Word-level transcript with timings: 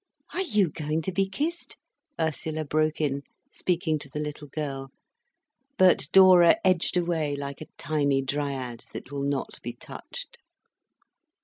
"Are 0.33 0.41
you 0.41 0.69
going 0.69 1.03
to 1.03 1.11
be 1.11 1.29
kissed?" 1.29 1.77
Ursula 2.19 2.65
broke 2.65 2.99
in, 2.99 3.21
speaking 3.51 3.99
to 3.99 4.09
the 4.09 4.17
little 4.19 4.47
girl. 4.47 4.89
But 5.77 6.07
Dora 6.11 6.55
edged 6.65 6.97
away 6.97 7.35
like 7.35 7.61
a 7.61 7.67
tiny 7.77 8.23
Dryad 8.23 8.83
that 8.93 9.11
will 9.11 9.21
not 9.21 9.59
be 9.61 9.73
touched. 9.73 10.39